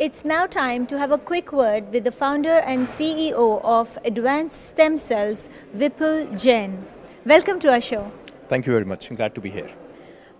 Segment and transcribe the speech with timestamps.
[0.00, 4.70] It's now time to have a quick word with the founder and CEO of Advanced
[4.70, 6.84] Stem Cells, Vipul Jain.
[7.24, 8.10] Welcome to our show.
[8.48, 9.08] Thank you very much.
[9.08, 9.70] I'm glad to be here.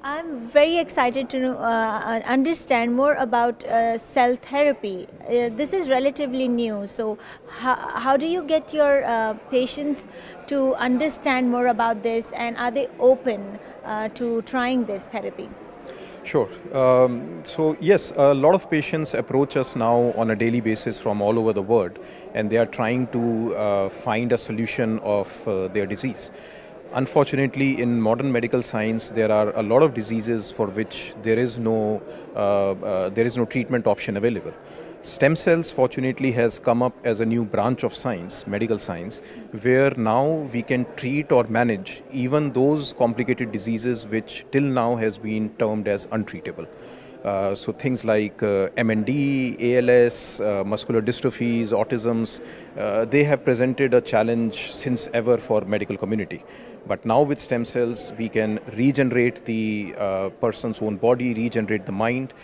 [0.03, 5.07] I'm very excited to uh, understand more about uh, cell therapy.
[5.21, 7.17] Uh, this is relatively new, so
[7.49, 10.09] how, how do you get your uh, patients
[10.49, 15.49] to understand more about this and are they open uh, to trying this therapy?
[16.25, 16.49] Sure.
[16.73, 21.21] Um, so, yes, a lot of patients approach us now on a daily basis from
[21.21, 21.99] all over the world
[22.33, 26.31] and they are trying to uh, find a solution of their disease.
[26.95, 31.59] Unfortunately, in modern medical science, there are a lot of diseases for which there is
[31.59, 32.01] no
[32.37, 34.55] uh, uh, there is no treatment option available.
[35.05, 39.21] Stem cells, fortunately, has come up as a new branch of science, medical science,
[39.61, 45.19] where now we can treat or manage even those complicated diseases which till now has
[45.19, 46.67] been termed as untreatable.
[47.25, 52.43] Uh, so things like uh, MND, ALS, uh, muscular dystrophies, autisms,
[52.77, 56.45] uh, they have presented a challenge since ever for medical community.
[56.87, 61.93] But now with stem cells, we can regenerate the uh, person's own body, regenerate the
[61.93, 62.35] mind,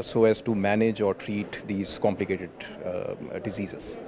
[0.00, 2.48] so as to manage or treat these complicated
[3.44, 3.98] diseases.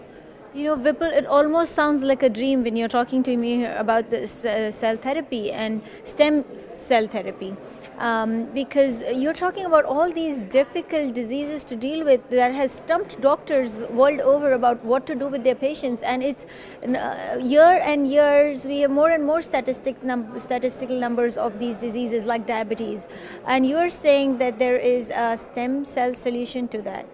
[0.55, 4.06] You know, Vipul, it almost sounds like a dream when you're talking to me about
[4.06, 4.30] this
[4.70, 7.55] cell therapy and stem cell therapy
[7.98, 13.20] um, because you're talking about all these difficult diseases to deal with that has stumped
[13.20, 16.47] doctors world over about what to do with their patients and it's
[16.84, 21.77] uh, year and years we have more and more statistic num statistical numbers of these
[21.77, 23.09] diseases like diabetes
[23.47, 27.06] and you're saying that there is a stem cell solution to that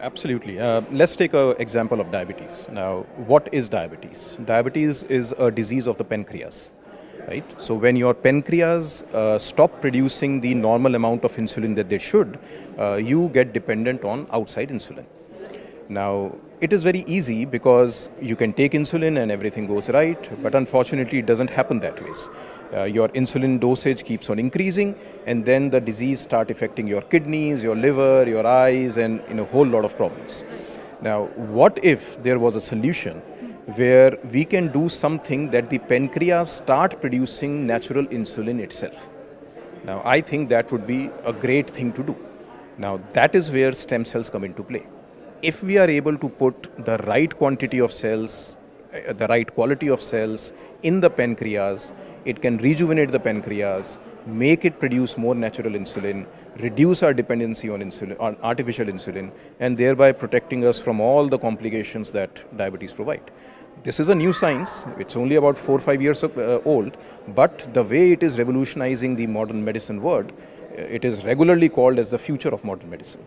[0.00, 0.58] Absolutely.
[0.58, 2.68] Uh, let's take an example of diabetes.
[2.72, 4.38] Now, what is diabetes?
[4.46, 6.72] Diabetes is a disease of the pancreas
[7.28, 7.44] right?
[7.60, 12.38] So when your pancreas uh, stop producing the normal amount of insulin that they should,
[12.78, 15.04] uh, you get dependent on outside insulin.
[15.88, 20.54] Now, it is very easy because you can take insulin and everything goes right, but
[20.54, 22.12] unfortunately it doesn't happen that way.
[22.72, 24.94] Uh, your insulin dosage keeps on increasing
[25.26, 29.44] and then the disease start affecting your kidneys, your liver, your eyes and in a
[29.44, 30.44] whole lot of problems.
[31.00, 31.24] Now,
[31.58, 33.22] what if there was a solution
[33.76, 39.08] where we can do something that the pancreas start producing natural insulin itself.
[39.84, 42.16] Now, I think that would be a great thing to do.
[42.78, 44.86] Now, that is where stem cells come into play.
[45.42, 48.56] If we are able to put the right quantity of cells,
[48.92, 51.92] uh, the right quality of cells in the pancreas,
[52.24, 53.98] it can rejuvenate the pancreas,
[54.30, 56.26] make it produce more natural insulin,
[56.58, 61.38] reduce our dependency on insulin, on artificial insulin, and thereby protecting us from all the
[61.38, 63.30] complications that diabetes provide.
[63.82, 64.86] This is a new science.
[64.98, 66.96] It's only about four or five years uh, old,
[67.28, 71.98] but the way it is revolutionizing the modern medicine world, uh, it is regularly called
[71.98, 73.24] as the future of modern medicine.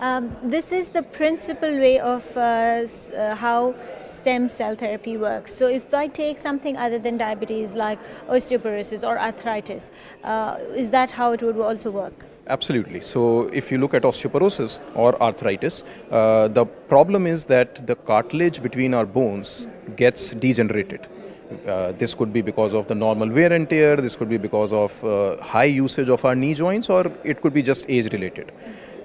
[0.00, 5.52] Um, this is the principal way of uh, uh, how stem cell therapy works.
[5.52, 7.98] So if I take something other than diabetes like
[8.28, 9.90] osteoporosis or arthritis,
[10.22, 12.14] uh, is that how it would also work?
[12.46, 13.00] Absolutely.
[13.00, 15.82] So if you look at osteoporosis or arthritis,
[16.12, 19.66] uh, the problem is that the cartilage between our bones
[19.96, 21.08] gets degenerated.
[21.66, 24.72] Uh, this could be because of the normal wear and tear, this could be because
[24.72, 28.52] of uh, high usage of our knee joints, or it could be just age related.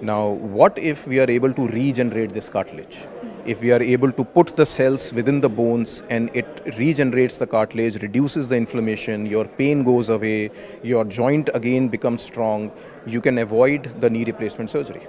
[0.02, 2.98] Now, what if we are able to regenerate this cartilage?
[3.46, 7.46] if we are able to put the cells within the bones and it regenerates the
[7.46, 10.50] cartilage, reduces the inflammation, your pain goes away,
[10.82, 12.72] your joint again becomes strong,
[13.06, 15.06] you can avoid the knee replacement surgery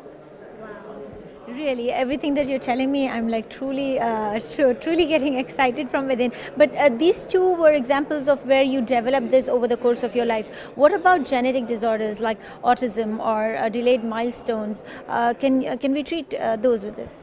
[1.56, 4.40] really everything that you're telling me i'm like truly uh,
[4.86, 9.32] truly getting excited from within but uh, these two were examples of where you developed
[9.32, 10.50] this over the course of your life
[10.84, 16.04] what about genetic disorders like autism or uh, delayed milestones uh, can uh, can we
[16.04, 17.14] treat uh, those with this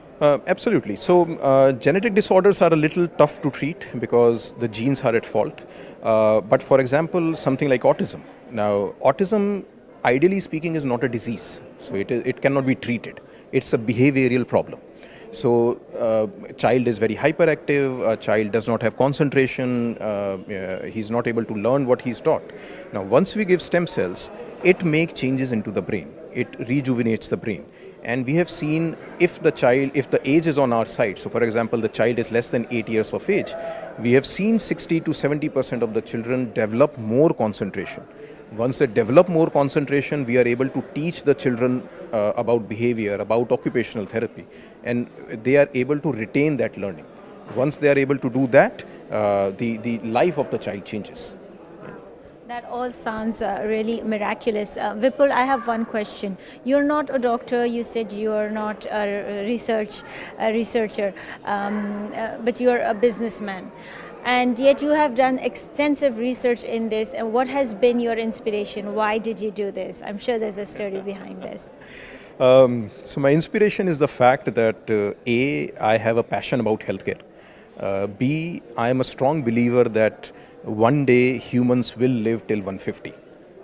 [0.53, 0.95] absolutely.
[0.95, 1.15] So,
[1.85, 5.63] genetic disorders are a little tough to treat because the genes are at fault.
[6.53, 8.23] But for example, something like autism.
[8.53, 9.65] Now, autism,
[10.05, 11.61] ideally speaking, is not a disease.
[11.81, 13.21] So, it, it cannot be treated.
[13.53, 14.81] It's a behavioral problem.
[15.31, 21.11] So, uh, a child is very hyperactive, a child does not have concentration, uh, he's
[21.11, 22.43] not able to learn what he's taught.
[22.93, 24.31] Now, once we give stem cells,
[24.63, 27.65] it makes changes into the brain, it rejuvenates the brain
[28.05, 31.31] and we have seen if the child if the age is on our side so
[31.31, 33.55] for example the child is less than 8 years of age
[34.01, 38.03] we have seen 60 to 70 percent of the children develop more concentration
[38.57, 41.83] once they develop more concentration we are able to teach the children
[42.13, 44.47] uh, about behavior about occupational therapy
[44.85, 45.09] and
[45.43, 47.07] they are able to retain that learning
[47.57, 51.37] once they are able to do that uh, the the life of the child changes
[52.53, 54.77] That all sounds uh, really miraculous.
[54.77, 56.37] Uh, Vipul, I have one question.
[56.65, 57.61] You're not a doctor.
[57.65, 60.03] You said you're not a research
[60.39, 61.15] a researcher,
[61.47, 63.73] um, uh, but you're a businessman.
[64.25, 67.13] And yet you have done extensive research in this.
[67.13, 68.95] And what has been your inspiration?
[68.95, 70.03] Why did you do this?
[70.05, 71.71] I'm sure there's a story behind this.
[72.41, 76.81] Um, so my inspiration is the fact that uh, a I have a passion about
[76.81, 77.21] healthcare.
[77.79, 80.33] Uh, B I am a strong believer that
[80.63, 83.13] one day humans will live till 150.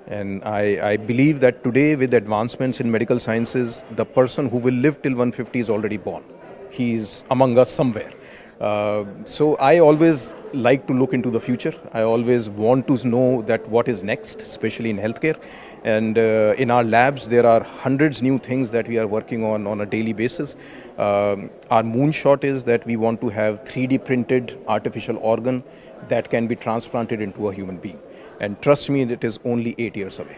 [0.07, 4.75] And I, I, believe that today, with advancements in medical sciences, the person who will
[4.75, 6.23] live till 150 is already born.
[6.71, 8.13] He is among us somewhere.
[8.61, 11.75] Uh, so I always like to look into the future.
[11.93, 15.41] I always want to know that what is next, especially in healthcare.
[15.85, 19.67] And uh, in our labs, there are hundreds new things that we are working on
[19.67, 20.57] on a daily basis.
[20.99, 25.63] Um, our moonshot is that we want to have 3D printed artificial organ
[26.09, 28.01] that can be transplanted into a human being.
[28.41, 30.37] And trust me, it is only eight years away.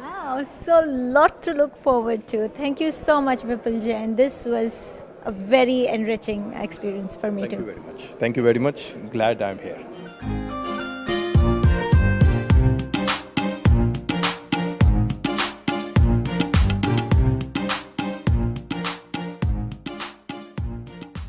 [0.00, 2.48] Wow, so lot to look forward to.
[2.48, 4.16] Thank you so much, Vipul Jain.
[4.16, 7.56] This was a very enriching experience for me Thank too.
[7.56, 8.02] Thank you very much.
[8.18, 8.94] Thank you very much.
[9.10, 9.78] Glad I'm here.